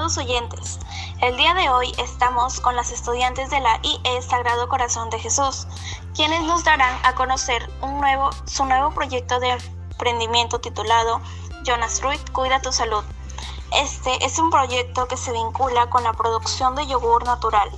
Estimados 0.00 0.26
oyentes, 0.30 0.78
el 1.20 1.36
día 1.36 1.52
de 1.52 1.68
hoy 1.68 1.92
estamos 1.98 2.60
con 2.60 2.74
las 2.74 2.90
estudiantes 2.90 3.50
de 3.50 3.60
la 3.60 3.78
IE 3.82 4.22
Sagrado 4.22 4.66
Corazón 4.66 5.10
de 5.10 5.18
Jesús, 5.18 5.66
quienes 6.14 6.40
nos 6.44 6.64
darán 6.64 6.98
a 7.04 7.14
conocer 7.14 7.70
un 7.82 8.00
nuevo, 8.00 8.30
su 8.46 8.64
nuevo 8.64 8.92
proyecto 8.92 9.38
de 9.40 9.58
emprendimiento 9.90 10.58
titulado 10.58 11.20
Jonas 11.64 12.00
Ruiz 12.00 12.18
Cuida 12.32 12.62
tu 12.62 12.72
Salud. 12.72 13.04
Este 13.74 14.24
es 14.24 14.38
un 14.38 14.48
proyecto 14.48 15.06
que 15.06 15.18
se 15.18 15.32
vincula 15.32 15.90
con 15.90 16.02
la 16.02 16.14
producción 16.14 16.76
de 16.76 16.86
yogur 16.86 17.26
natural. 17.26 17.70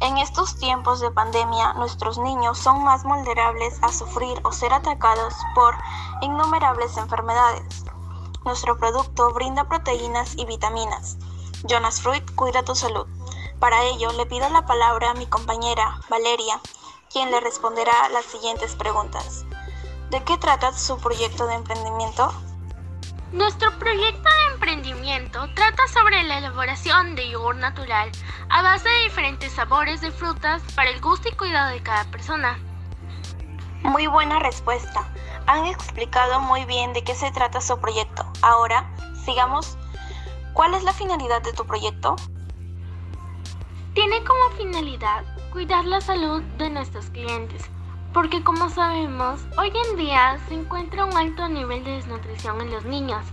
En 0.00 0.16
estos 0.16 0.56
tiempos 0.56 1.00
de 1.00 1.10
pandemia, 1.10 1.74
nuestros 1.74 2.16
niños 2.16 2.56
son 2.56 2.82
más 2.82 3.04
vulnerables 3.04 3.78
a 3.82 3.92
sufrir 3.92 4.40
o 4.44 4.52
ser 4.52 4.72
atacados 4.72 5.34
por 5.54 5.76
innumerables 6.22 6.96
enfermedades. 6.96 7.84
Nuestro 8.42 8.78
producto 8.78 9.34
brinda 9.34 9.64
proteínas 9.64 10.34
y 10.38 10.46
vitaminas. 10.46 11.18
Jonas 11.64 12.00
Fruit 12.00 12.24
cuida 12.34 12.62
tu 12.64 12.74
salud. 12.74 13.06
Para 13.60 13.82
ello, 13.84 14.10
le 14.12 14.26
pido 14.26 14.48
la 14.48 14.66
palabra 14.66 15.10
a 15.10 15.14
mi 15.14 15.26
compañera 15.26 16.00
Valeria, 16.08 16.60
quien 17.10 17.30
le 17.30 17.40
responderá 17.40 18.08
las 18.08 18.24
siguientes 18.24 18.74
preguntas. 18.74 19.44
¿De 20.10 20.22
qué 20.24 20.36
trata 20.38 20.72
su 20.72 20.98
proyecto 20.98 21.46
de 21.46 21.54
emprendimiento? 21.54 22.32
Nuestro 23.32 23.70
proyecto 23.78 24.28
de 24.28 24.54
emprendimiento 24.54 25.48
trata 25.54 25.86
sobre 25.88 26.22
la 26.24 26.38
elaboración 26.38 27.14
de 27.14 27.30
yogur 27.30 27.56
natural 27.56 28.10
a 28.50 28.60
base 28.62 28.88
de 28.88 29.04
diferentes 29.04 29.52
sabores 29.52 30.00
de 30.02 30.10
frutas 30.10 30.60
para 30.74 30.90
el 30.90 31.00
gusto 31.00 31.28
y 31.28 31.32
cuidado 31.32 31.70
de 31.70 31.82
cada 31.82 32.04
persona. 32.10 32.58
Muy 33.82 34.06
buena 34.06 34.38
respuesta. 34.38 35.08
Han 35.46 35.66
explicado 35.66 36.40
muy 36.40 36.64
bien 36.66 36.92
de 36.92 37.04
qué 37.04 37.14
se 37.14 37.30
trata 37.32 37.60
su 37.60 37.78
proyecto. 37.78 38.24
Ahora, 38.42 38.90
sigamos. 39.24 39.78
¿Cuál 40.52 40.74
es 40.74 40.84
la 40.84 40.92
finalidad 40.92 41.40
de 41.42 41.54
tu 41.54 41.64
proyecto? 41.64 42.14
Tiene 43.94 44.22
como 44.22 44.50
finalidad 44.58 45.24
cuidar 45.50 45.86
la 45.86 46.02
salud 46.02 46.42
de 46.58 46.68
nuestros 46.68 47.06
clientes, 47.06 47.70
porque 48.12 48.44
como 48.44 48.68
sabemos, 48.68 49.40
hoy 49.56 49.72
en 49.88 49.96
día 49.96 50.38
se 50.48 50.54
encuentra 50.54 51.06
un 51.06 51.16
alto 51.16 51.48
nivel 51.48 51.82
de 51.84 51.92
desnutrición 51.92 52.60
en 52.60 52.70
los 52.70 52.84
niños. 52.84 53.24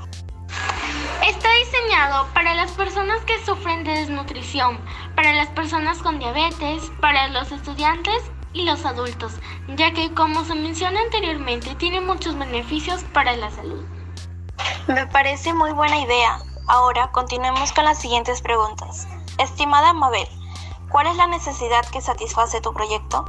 Está 1.28 1.50
diseñado 1.56 2.28
para 2.34 2.54
las 2.54 2.72
personas 2.72 3.20
que 3.26 3.44
sufren 3.46 3.84
de 3.84 3.92
desnutrición, 3.92 4.80
para 5.16 5.34
las 5.34 5.50
personas 5.50 5.98
con 5.98 6.20
diabetes, 6.20 6.90
para 7.02 7.28
los 7.28 7.52
estudiantes 7.52 8.24
y 8.54 8.64
los 8.64 8.86
adultos, 8.86 9.34
ya 9.76 9.92
que 9.92 10.14
como 10.14 10.46
se 10.46 10.56
menciona 10.56 11.02
anteriormente 11.02 11.76
tiene 11.76 12.00
muchos 12.00 12.38
beneficios 12.38 13.04
para 13.14 13.36
la 13.36 13.52
salud. 13.52 13.84
Me 14.88 15.06
parece 15.08 15.54
muy 15.54 15.72
buena 15.74 16.00
idea. 16.00 16.38
Ahora 16.68 17.12
continuemos 17.12 17.74
con 17.74 17.84
las 17.84 18.00
siguientes 18.00 18.42
preguntas. 18.42 19.08
Estimada 19.38 19.92
Mabel, 19.92 20.28
¿cuál 20.90 21.08
es 21.08 21.18
la 21.18 21.28
necesidad 21.28 21.86
que 21.88 22.00
satisface 22.00 22.62
tu 22.62 22.74
proyecto? 22.74 23.26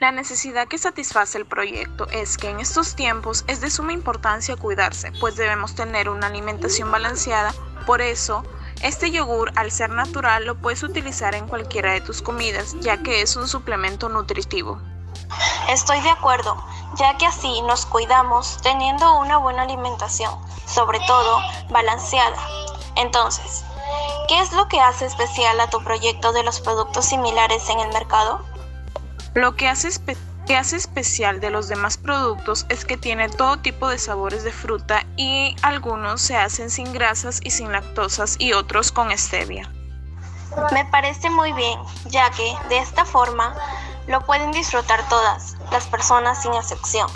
La 0.00 0.12
necesidad 0.12 0.68
que 0.68 0.78
satisface 0.78 1.38
el 1.38 1.44
proyecto 1.44 2.06
es 2.12 2.38
que 2.38 2.50
en 2.50 2.60
estos 2.60 2.94
tiempos 2.94 3.44
es 3.48 3.60
de 3.60 3.68
suma 3.68 3.92
importancia 3.92 4.54
cuidarse, 4.54 5.10
pues 5.18 5.34
debemos 5.34 5.74
tener 5.74 6.08
una 6.08 6.28
alimentación 6.28 6.92
balanceada. 6.92 7.52
Por 7.84 8.00
eso, 8.00 8.44
este 8.80 9.10
yogur, 9.10 9.50
al 9.56 9.72
ser 9.72 9.90
natural, 9.90 10.44
lo 10.44 10.54
puedes 10.54 10.84
utilizar 10.84 11.34
en 11.34 11.48
cualquiera 11.48 11.90
de 11.94 12.00
tus 12.00 12.22
comidas, 12.22 12.76
ya 12.78 13.02
que 13.02 13.22
es 13.22 13.34
un 13.34 13.48
suplemento 13.48 14.08
nutritivo. 14.08 14.80
Estoy 15.68 16.00
de 16.02 16.10
acuerdo, 16.10 16.64
ya 16.94 17.16
que 17.16 17.26
así 17.26 17.60
nos 17.62 17.84
cuidamos 17.84 18.60
teniendo 18.62 19.18
una 19.18 19.38
buena 19.38 19.62
alimentación, 19.62 20.32
sobre 20.64 21.00
todo 21.08 21.40
balanceada. 21.70 22.38
Entonces, 22.94 23.64
¿qué 24.28 24.38
es 24.38 24.52
lo 24.52 24.68
que 24.68 24.80
hace 24.80 25.06
especial 25.06 25.58
a 25.58 25.70
tu 25.70 25.82
proyecto 25.82 26.32
de 26.32 26.44
los 26.44 26.60
productos 26.60 27.04
similares 27.04 27.68
en 27.68 27.80
el 27.80 27.88
mercado? 27.88 28.44
Lo 29.34 29.54
que 29.54 29.68
hace, 29.68 29.88
especial 30.76 31.40
de 31.40 31.50
los 31.50 31.68
demás 31.68 31.98
productos 31.98 32.66
es 32.68 32.84
que 32.84 32.96
tiene 32.96 33.28
todo 33.28 33.58
tipo 33.58 33.88
de 33.88 33.98
sabores 33.98 34.44
de 34.44 34.52
fruta 34.52 35.04
y 35.16 35.54
algunos 35.62 36.20
se 36.22 36.36
hacen 36.36 36.70
sin 36.70 36.92
grasas 36.92 37.40
y 37.44 37.50
sin 37.50 37.70
lactosas 37.70 38.36
y 38.38 38.52
otros 38.54 38.90
con 38.90 39.16
stevia. 39.16 39.70
Me 40.72 40.84
parece 40.86 41.28
muy 41.30 41.52
bien, 41.52 41.78
ya 42.06 42.30
que 42.30 42.54
de 42.68 42.78
esta 42.78 43.04
forma 43.04 43.54
lo 44.06 44.24
pueden 44.24 44.50
disfrutar 44.52 45.06
todas 45.08 45.56
las 45.70 45.86
personas 45.86 46.42
sin 46.42 46.54
excepción. 46.54 47.08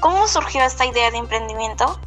¿Cómo 0.00 0.26
surgió 0.26 0.64
esta 0.64 0.86
idea 0.86 1.10
de 1.10 1.18
emprendimiento? 1.18 2.00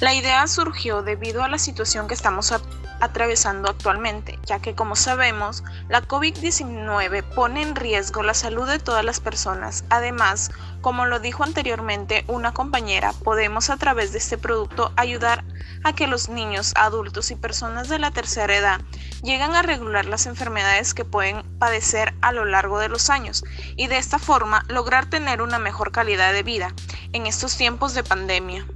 La 0.00 0.12
idea 0.12 0.46
surgió 0.48 1.02
debido 1.02 1.44
a 1.44 1.48
la 1.48 1.58
situación 1.58 2.08
que 2.08 2.14
estamos 2.14 2.52
atravesando 3.00 3.68
actualmente, 3.68 4.38
ya 4.44 4.60
que 4.60 4.74
como 4.74 4.96
sabemos, 4.96 5.64
la 5.88 6.02
COVID-19 6.02 7.22
pone 7.34 7.62
en 7.62 7.76
riesgo 7.76 8.22
la 8.22 8.34
salud 8.34 8.68
de 8.68 8.78
todas 8.78 9.04
las 9.04 9.20
personas. 9.20 9.84
Además, 9.90 10.50
como 10.80 11.06
lo 11.06 11.20
dijo 11.20 11.44
anteriormente 11.44 12.24
una 12.28 12.52
compañera, 12.52 13.12
podemos 13.24 13.70
a 13.70 13.76
través 13.76 14.12
de 14.12 14.18
este 14.18 14.38
producto 14.38 14.92
ayudar 14.96 15.44
a 15.82 15.92
que 15.92 16.06
los 16.06 16.28
niños, 16.28 16.72
adultos 16.76 17.30
y 17.30 17.36
personas 17.36 17.88
de 17.88 17.98
la 17.98 18.10
tercera 18.10 18.56
edad 18.56 18.80
lleguen 19.22 19.54
a 19.54 19.62
regular 19.62 20.04
las 20.06 20.26
enfermedades 20.26 20.94
que 20.94 21.04
pueden 21.04 21.42
padecer 21.58 22.14
a 22.20 22.32
lo 22.32 22.44
largo 22.44 22.78
de 22.78 22.88
los 22.88 23.10
años 23.10 23.44
y 23.76 23.86
de 23.86 23.98
esta 23.98 24.18
forma 24.18 24.64
lograr 24.68 25.06
tener 25.06 25.42
una 25.42 25.58
mejor 25.58 25.92
calidad 25.92 26.32
de 26.32 26.42
vida 26.42 26.74
en 27.12 27.26
estos 27.26 27.56
tiempos 27.56 27.94
de 27.94 28.04
pandemia. 28.04 28.66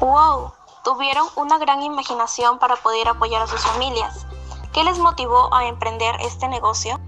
¡Wow! 0.00 0.52
Tuvieron 0.86 1.26
una 1.34 1.58
gran 1.58 1.82
imaginación 1.82 2.60
para 2.60 2.76
poder 2.76 3.08
apoyar 3.08 3.42
a 3.42 3.48
sus 3.48 3.60
familias. 3.60 4.24
¿Qué 4.72 4.84
les 4.84 5.00
motivó 5.00 5.52
a 5.52 5.66
emprender 5.66 6.14
este 6.20 6.46
negocio? 6.46 7.00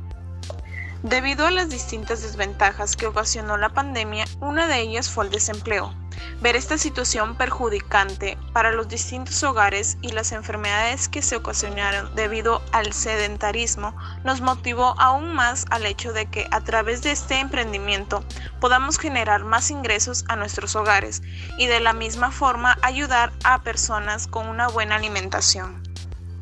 Debido 1.04 1.46
a 1.46 1.52
las 1.52 1.68
distintas 1.68 2.20
desventajas 2.22 2.96
que 2.96 3.06
ocasionó 3.06 3.56
la 3.56 3.68
pandemia, 3.68 4.24
una 4.40 4.66
de 4.66 4.80
ellas 4.80 5.08
fue 5.08 5.26
el 5.26 5.30
desempleo. 5.30 5.94
Ver 6.40 6.56
esta 6.56 6.78
situación 6.78 7.36
perjudicante 7.36 8.38
para 8.52 8.72
los 8.72 8.88
distintos 8.88 9.42
hogares 9.42 9.98
y 10.02 10.12
las 10.12 10.32
enfermedades 10.32 11.08
que 11.08 11.22
se 11.22 11.36
ocasionaron 11.36 12.14
debido 12.14 12.62
al 12.72 12.92
sedentarismo 12.92 13.94
nos 14.24 14.40
motivó 14.40 14.94
aún 14.98 15.34
más 15.34 15.64
al 15.70 15.86
hecho 15.86 16.12
de 16.12 16.26
que 16.26 16.46
a 16.50 16.60
través 16.60 17.02
de 17.02 17.12
este 17.12 17.40
emprendimiento 17.40 18.22
podamos 18.60 18.98
generar 18.98 19.44
más 19.44 19.70
ingresos 19.70 20.24
a 20.28 20.36
nuestros 20.36 20.76
hogares 20.76 21.22
y 21.58 21.66
de 21.66 21.80
la 21.80 21.92
misma 21.92 22.30
forma 22.30 22.78
ayudar 22.82 23.32
a 23.44 23.62
personas 23.62 24.26
con 24.26 24.48
una 24.48 24.68
buena 24.68 24.96
alimentación. 24.96 25.82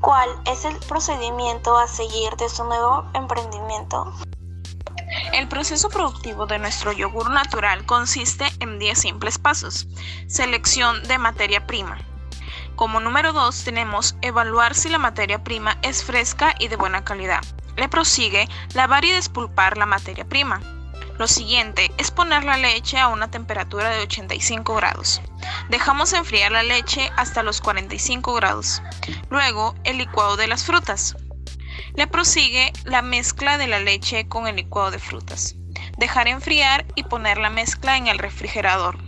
¿Cuál 0.01 0.29
es 0.47 0.65
el 0.65 0.77
procedimiento 0.89 1.77
a 1.77 1.89
seguir 1.89 2.31
de 2.37 2.49
su 2.49 2.65
nuevo 2.65 3.05
emprendimiento? 3.15 4.13
El 5.33 5.49
proceso 5.49 5.89
productivo 5.89 6.47
de 6.47 6.59
nuestro 6.59 6.93
yogur 6.93 7.31
natural 7.31 7.85
consiste 7.87 8.47
en 8.61 8.79
10 8.79 8.99
simples 8.99 9.39
pasos. 9.39 9.87
Selección 10.27 11.03
de 11.05 11.19
materia 11.19 11.67
prima. 11.67 11.99
Como 12.75 13.01
número 13.01 13.33
2 13.33 13.65
tenemos 13.65 14.17
evaluar 14.21 14.75
si 14.75 14.89
la 14.89 14.99
materia 14.99 15.43
prima 15.43 15.79
es 15.83 16.05
fresca 16.05 16.55
y 16.59 16.69
de 16.69 16.77
buena 16.77 17.05
calidad. 17.05 17.43
Le 17.77 17.89
prosigue 17.89 18.49
lavar 18.75 19.05
y 19.05 19.13
despulpar 19.13 19.79
la 19.79 19.87
materia 19.87 20.27
prima. 20.27 20.61
Lo 21.19 21.27
siguiente 21.27 21.91
es 21.97 22.11
poner 22.11 22.45
la 22.45 22.59
leche 22.59 22.99
a 22.99 23.09
una 23.09 23.31
temperatura 23.31 23.89
de 23.89 24.01
85 24.01 24.75
grados. 24.75 25.23
Dejamos 25.71 26.13
enfriar 26.13 26.53
la 26.53 26.63
leche 26.63 27.11
hasta 27.17 27.43
los 27.43 27.63
45 27.63 28.35
grados. 28.35 28.83
Luego, 29.31 29.75
el 29.85 29.97
licuado 29.97 30.37
de 30.37 30.47
las 30.47 30.65
frutas. 30.65 31.17
Le 31.97 32.07
prosigue 32.07 32.75
la 32.85 33.01
mezcla 33.01 33.57
de 33.57 33.67
la 33.67 33.81
leche 33.81 34.29
con 34.29 34.47
el 34.47 34.57
licuado 34.57 34.91
de 34.91 34.99
frutas. 34.99 35.55
Dejar 35.97 36.29
enfriar 36.29 36.85
y 36.95 37.05
poner 37.05 37.39
la 37.39 37.49
mezcla 37.49 37.97
en 37.97 38.07
el 38.07 38.19
refrigerador. 38.19 38.99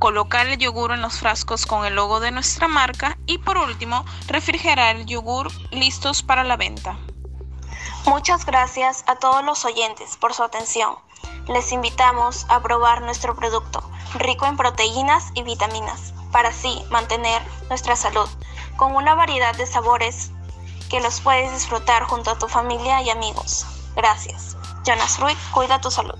Colocar 0.00 0.48
el 0.48 0.58
yogur 0.58 0.90
en 0.90 1.02
los 1.02 1.20
frascos 1.20 1.66
con 1.66 1.86
el 1.86 1.94
logo 1.94 2.18
de 2.18 2.32
nuestra 2.32 2.66
marca 2.66 3.16
y 3.26 3.38
por 3.38 3.58
último, 3.58 4.04
refrigerar 4.26 4.96
el 4.96 5.06
yogur 5.06 5.52
listos 5.70 6.24
para 6.24 6.42
la 6.42 6.56
venta. 6.56 6.98
Muchas 8.06 8.44
gracias 8.44 9.04
a 9.06 9.14
todos 9.14 9.44
los 9.44 9.64
oyentes 9.64 10.16
por 10.16 10.34
su 10.34 10.42
atención. 10.42 10.96
Les 11.46 11.70
invitamos 11.70 12.44
a 12.48 12.60
probar 12.60 13.02
nuestro 13.02 13.36
producto, 13.36 13.88
rico 14.14 14.46
en 14.46 14.56
proteínas 14.56 15.30
y 15.34 15.44
vitaminas, 15.44 16.12
para 16.32 16.48
así 16.48 16.82
mantener 16.90 17.40
nuestra 17.68 17.94
salud, 17.94 18.28
con 18.76 18.96
una 18.96 19.14
variedad 19.14 19.54
de 19.56 19.66
sabores 19.66 20.32
que 20.88 21.00
los 21.00 21.20
puedes 21.20 21.52
disfrutar 21.52 22.04
junto 22.04 22.30
a 22.30 22.38
tu 22.38 22.48
familia 22.48 23.02
y 23.02 23.10
amigos. 23.10 23.66
Gracias. 23.96 24.56
Jonas 24.84 25.18
Ruiz, 25.18 25.38
cuida 25.52 25.80
tu 25.80 25.90
salud. 25.90 26.18